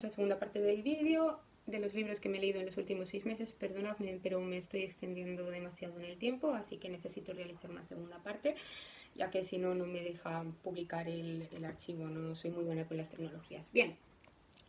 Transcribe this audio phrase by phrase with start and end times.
[0.00, 3.08] la segunda parte del vídeo de los libros que me he leído en los últimos
[3.08, 3.52] seis meses.
[3.52, 8.22] Perdonadme, pero me estoy extendiendo demasiado en el tiempo, así que necesito realizar una segunda
[8.22, 8.54] parte,
[9.16, 12.06] ya que si no, no me deja publicar el, el archivo.
[12.06, 13.72] No soy muy buena con las tecnologías.
[13.72, 13.96] Bien,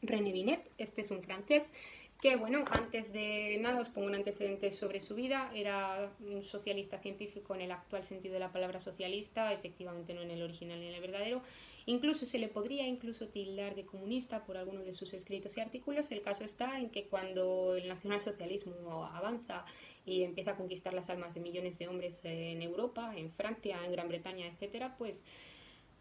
[0.00, 1.72] René Binet, este es un francés
[2.20, 6.98] que bueno, antes de nada os pongo un antecedente sobre su vida, era un socialista
[6.98, 10.88] científico en el actual sentido de la palabra socialista, efectivamente no en el original ni
[10.88, 11.42] en el verdadero,
[11.86, 16.10] incluso se le podría incluso tildar de comunista por algunos de sus escritos y artículos,
[16.10, 19.64] el caso está en que cuando el nacionalsocialismo avanza
[20.04, 23.92] y empieza a conquistar las almas de millones de hombres en Europa, en Francia, en
[23.92, 25.22] Gran Bretaña, etcétera, pues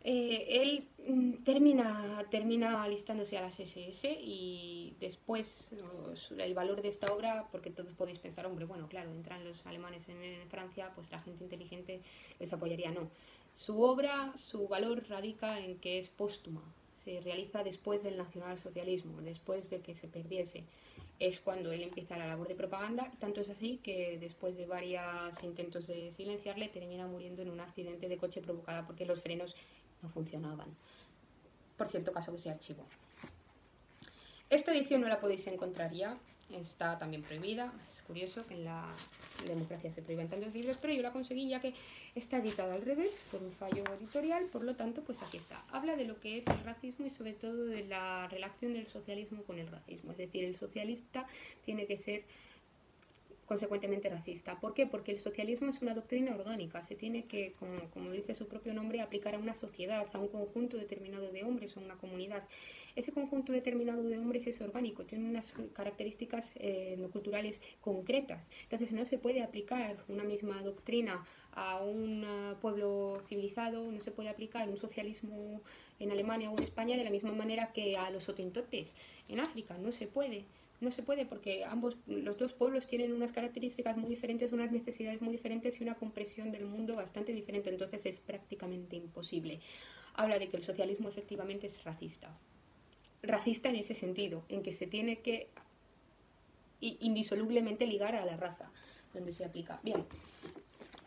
[0.03, 5.73] eh, él mm, termina, termina alistándose a las SS y después
[6.37, 10.07] el valor de esta obra, porque todos podéis pensar, hombre, bueno, claro, entran los alemanes
[10.09, 12.01] en, Francia, pues la gente inteligente
[12.39, 12.91] les apoyaría.
[12.91, 13.09] No,
[13.53, 19.69] su obra, su valor radica en que es póstuma, se realiza después del nacionalsocialismo, después
[19.69, 20.63] de que se perdiese.
[21.19, 25.43] Es cuando él empieza la labor de propaganda, tanto es así que después de varios
[25.43, 29.55] intentos de silenciarle, termina muriendo en un accidente de coche provocada porque los frenos
[30.01, 30.67] no funcionaban.
[31.77, 32.85] Por cierto, caso que se archivó.
[34.49, 36.17] Esta edición no la podéis encontrar ya,
[36.51, 37.73] está también prohibida.
[37.87, 38.87] Es curioso que en la
[39.45, 41.73] democracia se prohíban tantos libros, pero yo la conseguí ya que
[42.15, 45.63] está editada al revés por un fallo editorial, por lo tanto, pues aquí está.
[45.71, 49.43] Habla de lo que es el racismo y sobre todo de la relación del socialismo
[49.43, 50.11] con el racismo.
[50.11, 51.27] Es decir, el socialista
[51.65, 52.23] tiene que ser
[53.47, 54.59] consecuentemente racista.
[54.59, 54.85] ¿Por qué?
[54.85, 57.53] Porque el socialismo es una doctrina orgánica, se tiene que,
[57.93, 61.75] como, dice su propio nombre, aplicar a una sociedad, a un conjunto determinado de hombres
[61.75, 62.43] o a una comunidad.
[62.95, 68.51] Ese conjunto determinado de hombres es orgánico, tiene unas características eh, culturales concretas.
[68.63, 74.11] Entonces no se puede aplicar una misma doctrina a un eh, pueblo civilizado, no se
[74.11, 75.61] puede aplicar un socialismo
[75.99, 78.95] en Alemania o en España de la misma manera que a los otentotes
[79.27, 80.45] en África, no se puede.
[80.79, 85.21] No se puede porque ambos, los dos pueblos tienen unas características muy diferentes, unas necesidades
[85.21, 89.59] muy diferentes y una compresión del mundo bastante diferente, entonces es prácticamente imposible.
[90.13, 92.37] Habla de que el socialismo efectivamente es racista.
[93.23, 95.49] Racista en ese sentido, en que se tiene que
[96.79, 98.71] indisolublemente ligar a la raza,
[99.15, 99.79] donde se aplica.
[99.81, 100.05] Bien,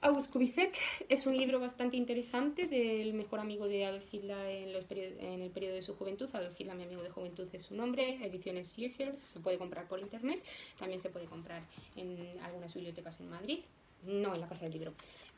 [0.02, 0.78] August Kubicek
[1.10, 5.82] es un libro bastante interesante del mejor amigo de Adolf Hitler en, el periodo de
[5.82, 6.26] su juventud.
[6.32, 8.18] Adolf Hitler, mi amigo de juventud, es su nombre.
[8.24, 10.42] Ediciones Siegers, se puede comprar por internet.
[10.78, 11.62] También se puede comprar
[11.96, 13.58] en algunas bibliotecas en Madrid,
[14.06, 14.94] no en la Casa del Libro.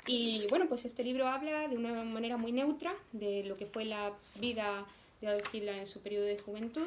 [0.07, 3.85] Y bueno, pues este libro habla de una manera muy neutra de lo que fue
[3.85, 4.87] la vida
[5.21, 6.87] de Adolf Hitler en su periodo de juventud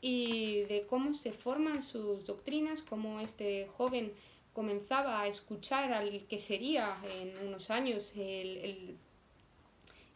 [0.00, 4.10] y de cómo se forman sus doctrinas, cómo este joven
[4.54, 8.96] comenzaba a escuchar al que sería en unos años el,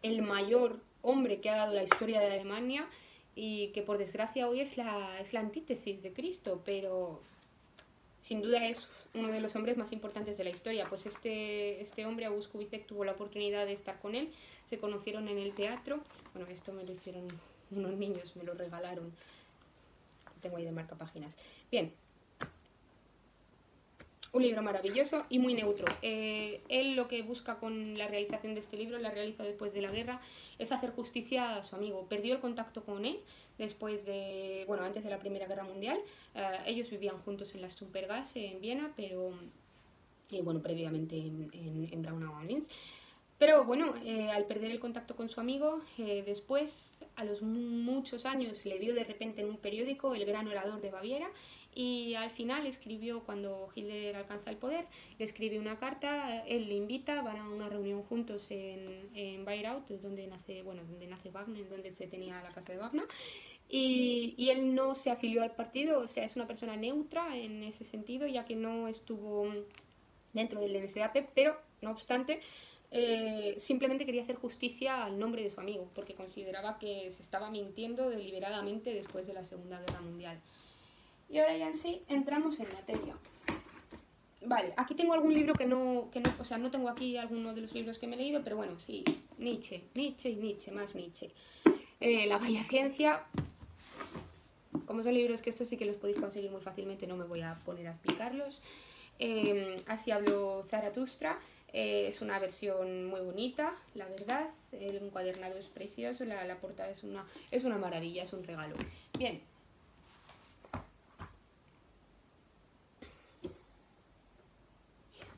[0.02, 2.88] el, mayor hombre que ha dado la historia de Alemania
[3.34, 7.20] y que por desgracia hoy es la, es la antítesis de Cristo, pero
[8.22, 10.86] sin duda es uno de los hombres más importantes de la historia.
[10.88, 14.32] Pues este, este hombre, August Kubicek, tuvo la oportunidad de estar con él,
[14.64, 16.00] se conocieron en el teatro,
[16.32, 17.26] bueno, esto me lo hicieron
[17.72, 19.12] unos niños, me lo regalaron,
[20.40, 21.34] tengo ahí de marca páginas.
[21.70, 21.92] Bien,
[24.32, 25.86] un libro maravilloso y muy neutro.
[26.02, 29.82] Eh, él lo que busca con la realización de este libro, la realiza después de
[29.82, 30.20] la guerra,
[30.58, 32.06] es hacer justicia a su amigo.
[32.08, 33.18] Perdió el contacto con él
[33.56, 35.98] después de, bueno, antes de la Primera Guerra Mundial.
[36.34, 39.30] Eh, ellos vivían juntos en la Stumpergasse en Viena, pero,
[40.30, 42.34] y bueno, previamente en, en, en Braunau
[43.38, 48.64] Pero bueno, eh, al perder el contacto con su amigo, después, a los muchos años,
[48.66, 51.30] le vio de repente en un periódico El Gran Orador de Baviera
[51.78, 54.86] y al final escribió, cuando Hitler alcanza el poder,
[55.20, 60.26] escribe una carta, él le invita, van a una reunión juntos en, en Bayreuth, donde
[60.26, 63.04] nace, bueno, donde nace Wagner, donde se tenía la casa de Wagner,
[63.68, 67.62] y, y, él no se afilió al partido, o sea, es una persona neutra en
[67.62, 69.46] ese sentido, ya que no estuvo
[70.32, 72.40] dentro del NSDAP, pero no obstante,
[72.90, 77.52] eh, simplemente quería hacer justicia al nombre de su amigo, porque consideraba que se estaba
[77.52, 80.40] mintiendo deliberadamente después de la Segunda Guerra Mundial.
[81.28, 83.14] Y ahora ya en sí entramos en materia.
[84.46, 87.54] Vale, aquí tengo algún libro que no, que no, o sea, no tengo aquí alguno
[87.54, 89.04] de los libros que me he leído, pero bueno, sí,
[89.36, 91.30] Nietzsche, Nietzsche y Nietzsche, más Nietzsche.
[92.00, 93.24] Eh, la Vaya Ciencia,
[94.86, 97.42] como son libros que estos sí que los podéis conseguir muy fácilmente, no me voy
[97.42, 98.62] a poner a explicarlos.
[99.18, 101.38] Eh, así hablo Zaratustra,
[101.72, 106.90] eh, es una versión muy bonita, la verdad, el encuadernado es precioso, la, la portada
[106.90, 108.76] es una, es una maravilla, es un regalo.
[109.18, 109.42] Bien,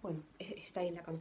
[0.02, 1.20] bueno, e-, está ahí en la cama.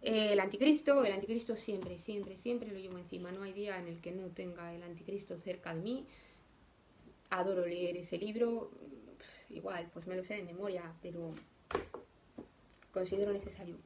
[0.00, 3.32] El anticristo, el anticristo siempre, siempre, siempre lo llevo encima.
[3.32, 6.06] No hay día en el que no tenga el anticristo cerca de mí.
[7.30, 8.70] adoro leer ese libro,
[9.50, 11.34] igual, pues me lo sé de memoria, pero
[12.92, 13.76] considero necesario.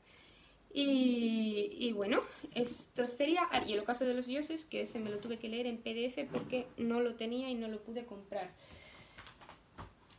[0.75, 2.21] Y, bueno,
[2.55, 5.49] esto sería, ah, y el ocaso de los dioses, que ese me lo tuve que
[5.49, 8.51] leer en PDF porque no lo tenía y no lo pude comprar.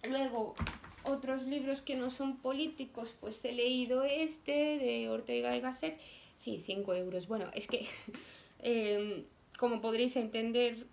[0.07, 0.54] Luego,
[1.05, 6.00] otros libros que no son políticos, pues he leído este de Ortega y Gasset,
[6.35, 7.27] sí, 5 euros.
[7.27, 7.85] Bueno, es que,
[8.59, 9.23] em,
[9.57, 10.85] como podréis entender,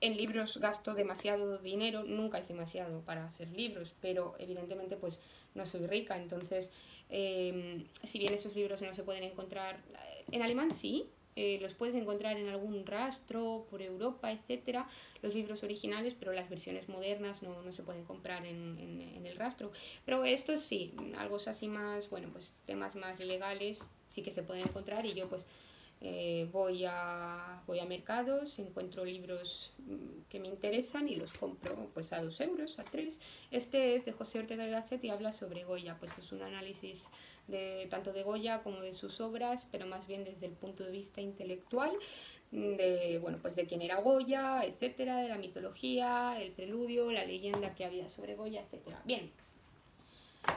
[0.00, 5.20] en libros gasto demasiado dinero, nunca es demasiado para hacer libros, pero evidentemente pues
[5.54, 6.70] no soy rica, entonces
[7.16, 9.80] Em, si bien esos libros no se pueden encontrar
[10.30, 11.06] en alemán, sí,
[11.36, 14.88] eh, los puedes encontrar en algún rastro por Europa, etcétera,
[15.22, 19.36] los libros originales, pero las versiones modernas no, no se pueden comprar en, en, el
[19.36, 19.72] rastro.
[20.04, 24.64] Pero estos sí, algo así más, bueno, pues temas más legales sí que se pueden
[24.64, 25.46] encontrar y yo pues
[26.06, 31.88] eh, voy, a, voy a mercados, encuentro libros mm, que me interesan y los compro
[31.94, 33.20] pues a dos euros, a tres.
[33.50, 37.08] Este es de José Ortega Gasset y habla sobre Goya, pues es un análisis
[37.48, 40.90] de, tanto de Goya como de sus obras, pero más bien desde el punto de
[40.90, 41.92] vista intelectual
[42.50, 47.74] de, bueno, pues de quién era Goya, etcétera, de la mitología, el preludio, la leyenda
[47.74, 49.00] que había sobre Goya, etcétera.
[49.06, 49.30] Bien,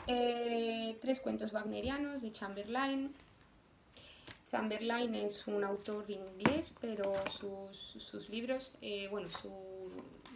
[0.08, 3.16] eh, tres cuentos wagnerianos de Chamberlain,
[4.48, 9.52] Chamberlain es un autor inglés, pero sus, libros, eh, bueno, su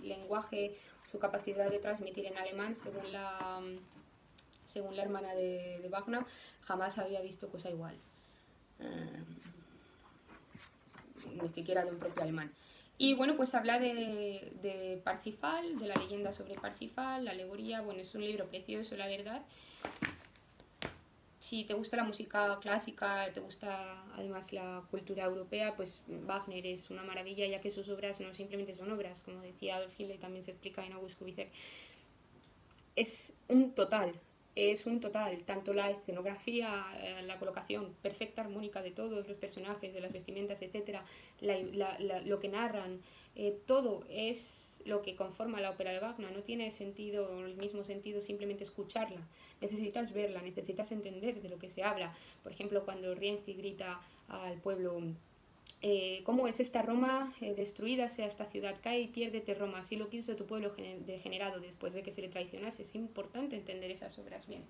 [0.04, 0.78] lenguaje,
[1.10, 3.62] su capacidad de transmitir en alemán, según la,
[4.66, 6.25] según la hermana de, Wagner,
[6.62, 7.96] jamás había visto cosa igual.
[8.80, 9.24] Eh,
[11.42, 12.52] ni siquiera de un propio alemán.
[12.98, 17.81] Y bueno, pues habla de, de Parsifal, de la leyenda sobre Parsifal, la alegoría.
[17.81, 19.42] Bueno, es un libro precioso, la verdad
[21.51, 26.89] si te gusta la música clásica, te gusta además la cultura europea, pues Wagner es
[26.89, 30.45] una maravilla, ya que sus obras no simplemente son obras, como decía Adolf Hitler, también
[30.45, 31.51] se explica en August Kubitschek.
[32.95, 34.13] Es un total,
[34.56, 39.94] es un total, tanto la escenografía, eh, la colocación perfecta, armónica de todos los personajes,
[39.94, 41.06] de las vestimentas, etcétera,
[41.42, 43.01] lo que narran,
[43.36, 46.31] eh, todo es lo que conforma la ópera de Wagner.
[46.31, 49.21] No tiene sentido, el mismo sentido simplemente escucharla.
[49.62, 52.13] Necesitas verla, necesitas entender de lo que se habla.
[52.44, 55.01] Por ejemplo, cuando Rienzi grita al pueblo
[55.83, 58.07] eh, ¿Cómo es esta Roma eh, destruida?
[58.07, 59.80] Sea esta ciudad cae y piérdete Roma.
[59.80, 60.74] Así lo quiso tu pueblo
[61.06, 62.83] degenerado después de que se le traicionase.
[62.83, 64.63] Es importante entender esas obras bien.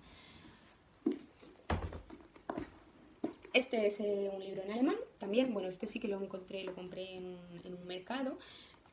[3.52, 4.96] Este es eh, un libro en alemán.
[5.18, 8.38] También, bueno, este sí que lo encontré, lo compré en un mercado.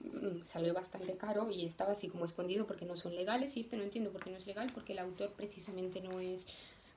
[0.02, 3.78] Mm, salió bastante caro y estaba así como escondido porque no son legales y este
[3.78, 6.48] no entiendo por qué no es legal porque el autor precisamente no es...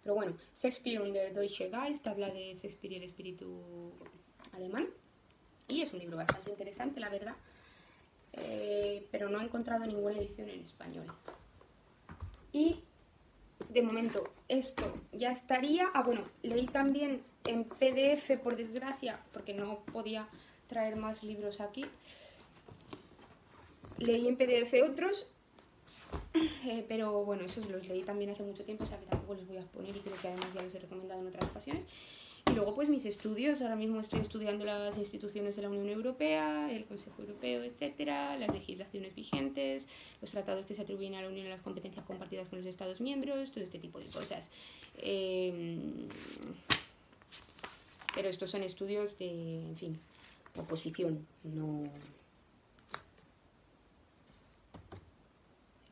[0.03, 3.93] Pero bueno, Shakespeare under Deutsche Geist habla de Shakespeare y el espíritu
[4.53, 4.89] alemán
[5.81, 7.35] es un libro bastante interesante, la verdad,
[8.35, 11.07] eh, pero no he encontrado ninguna edición en español.
[12.53, 12.85] Y
[13.71, 15.87] de momento esto ya estaría.
[15.95, 20.29] Ah, bueno, leí también en PDF, por desgracia, porque no podía
[20.69, 21.87] traer más libros aquí
[23.99, 25.29] leí en PDF otros,
[26.67, 29.47] eh, pero bueno, esos los leí también hace mucho tiempo, o sea que tampoco los
[29.47, 31.87] voy a poner y creo que además ya los he recomendado en otras ocasiones.
[32.53, 36.71] Y luego pues mis estudios, ahora mismo estoy estudiando las instituciones de la Unión Europea,
[36.71, 39.89] el Consejo Europeo, etcétera, las legislaciones vigentes,
[40.21, 43.01] los tratados que se atribuyen a la Unión y las competencias compartidas con los Estados
[43.01, 44.51] miembros, todo este tipo de cosas.
[44.99, 46.09] Em,
[48.15, 49.99] pero estos son estudios de, en fin,
[50.55, 51.85] oposición, no,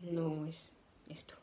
[0.02, 0.72] no es
[1.08, 1.39] esto.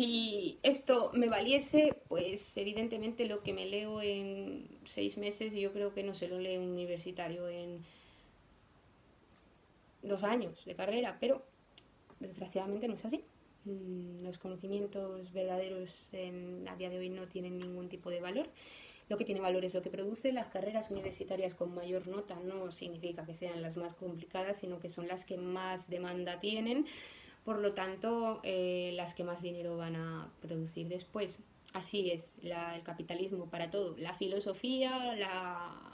[0.00, 5.92] Si esto me valiese, pues evidentemente lo que me leo en seis meses, yo creo
[5.92, 7.84] que no se lo lee un universitario en
[10.02, 11.44] dos años de carrera, pero
[12.18, 13.22] desgraciadamente no es así.
[13.66, 15.94] Mm, los conocimientos verdaderos
[16.66, 18.48] a día de hoy no tienen ningún tipo de valor
[19.10, 20.32] lo que tiene valor es lo que produce.
[20.32, 24.88] Las carreras universitarias con mayor nota no significa que sean las más complicadas, sino que
[24.88, 26.86] son las que más demanda tienen,
[27.44, 31.38] por lo tanto, eh, las que más dinero van a producir después.
[31.72, 33.96] Así es el capitalismo para todo.
[33.96, 35.90] La filosofía, la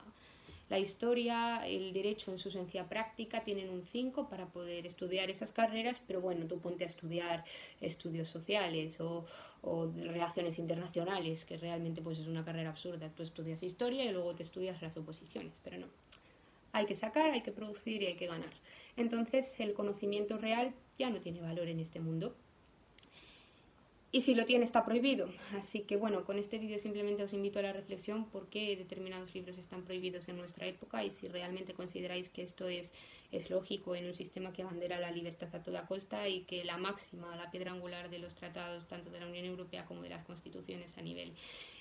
[0.69, 5.53] la historia, el derecho en su esencia práctica tienen un 5 para poder estudiar esas
[5.53, 7.45] carreras, pero bueno, tú ponte a estudiar
[7.81, 9.25] estudios sociales o,
[9.63, 13.11] o relaciones internacionales, que realmente pues es una carrera absurda.
[13.11, 15.87] Tú estudias historia y luego te estudias las oposiciones, pero no.
[16.77, 18.53] Hay que sacar, hay que producir y hay que ganar.
[18.99, 22.37] Entonces el conocimiento real ya no tiene valor en este mundo.
[24.13, 25.29] y si lo tiene está prohibido.
[25.55, 29.35] Así que bueno, con este vídeo simplemente os invito a la reflexión por qué determinados
[29.35, 32.93] libros están prohibidos en nuestra época y si realmente consideráis que esto es,
[33.33, 36.77] es lógico en un sistema que bandera la libertad a toda costa y que la
[36.77, 40.25] máxima, la piedra angular de los tratados tanto de la Unión Europea como de las
[40.25, 41.33] constituciones a nivel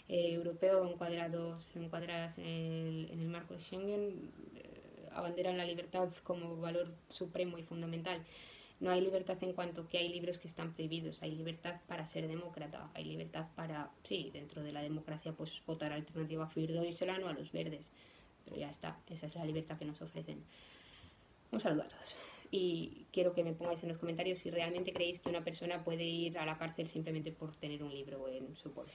[0.07, 4.31] eh, europeo encuadrados, encuadradas en el, en el marco de Schengen
[5.15, 8.23] abanderan la libertad como valor supremo y fundamental.
[8.79, 12.27] No hay libertad en cuanto que hay libros que están prohibidos, hay libertad para ser
[12.27, 16.91] demócrata, hay libertad para, sí, dentro de la democracia, pues votar alternativa a Firdo y
[16.91, 17.91] Solano a los verdes.
[18.43, 20.43] Pero ya está, esa es la libertad que nos ofrecen.
[21.51, 22.17] Un saludo a todos.
[22.51, 26.03] Y quiero que me pongáis en los comentarios si realmente creéis que una persona puede
[26.03, 28.93] ir a la cárcel simplemente por tener un libro en su poder.